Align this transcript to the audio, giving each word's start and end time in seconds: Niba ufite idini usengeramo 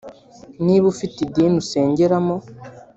Niba 0.65 0.85
ufite 0.93 1.17
idini 1.21 1.55
usengeramo 1.63 2.35